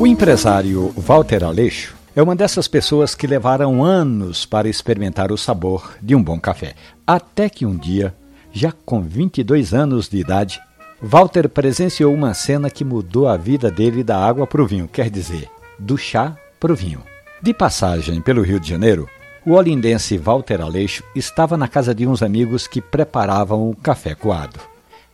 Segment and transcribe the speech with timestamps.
[0.00, 5.96] O empresário Walter Aleixo é uma dessas pessoas que levaram anos para experimentar o sabor
[6.00, 6.74] de um bom café.
[7.04, 8.14] Até que um dia,
[8.52, 10.60] já com 22 anos de idade,
[11.02, 15.10] Walter presenciou uma cena que mudou a vida dele da água para o vinho, quer
[15.10, 17.02] dizer, do chá para o vinho.
[17.42, 19.08] De passagem pelo Rio de Janeiro,
[19.44, 24.60] o olindense Walter Aleixo estava na casa de uns amigos que preparavam o café coado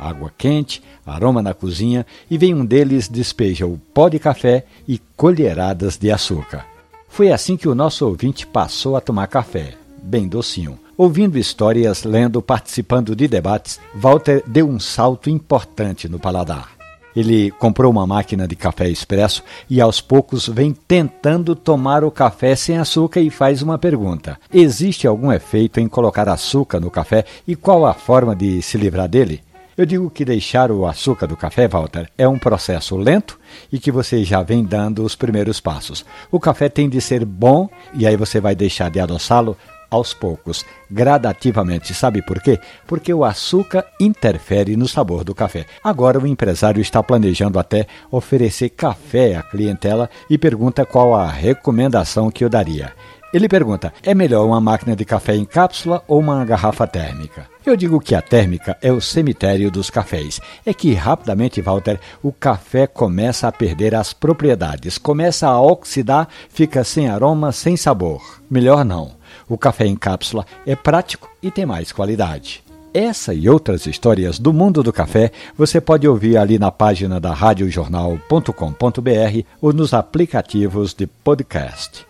[0.00, 5.00] água quente, aroma na cozinha e vem um deles despeja o pó de café e
[5.16, 6.64] colheradas de açúcar.
[7.08, 10.78] Foi assim que o nosso ouvinte passou a tomar café, bem docinho.
[10.96, 16.80] Ouvindo histórias, lendo, participando de debates, Walter deu um salto importante no paladar.
[17.14, 22.54] Ele comprou uma máquina de café expresso e aos poucos vem tentando tomar o café
[22.54, 27.56] sem açúcar e faz uma pergunta: existe algum efeito em colocar açúcar no café e
[27.56, 29.42] qual a forma de se livrar dele?
[29.80, 33.40] Eu digo que deixar o açúcar do café, Walter, é um processo lento
[33.72, 36.04] e que você já vem dando os primeiros passos.
[36.30, 39.56] O café tem de ser bom e aí você vai deixar de adoçá-lo
[39.88, 41.94] aos poucos, gradativamente.
[41.94, 42.58] Sabe por quê?
[42.86, 45.64] Porque o açúcar interfere no sabor do café.
[45.82, 52.30] Agora o empresário está planejando até oferecer café à clientela e pergunta qual a recomendação
[52.30, 52.92] que eu daria.
[53.32, 57.46] Ele pergunta: é melhor uma máquina de café em cápsula ou uma garrafa térmica?
[57.64, 60.40] Eu digo que a térmica é o cemitério dos cafés.
[60.66, 66.82] É que rapidamente, Walter, o café começa a perder as propriedades, começa a oxidar, fica
[66.82, 68.40] sem aroma, sem sabor.
[68.50, 69.12] Melhor não.
[69.48, 72.62] O café em cápsula é prático e tem mais qualidade.
[72.92, 77.32] Essa e outras histórias do mundo do café você pode ouvir ali na página da
[77.32, 82.09] radiojornal.com.br ou nos aplicativos de podcast.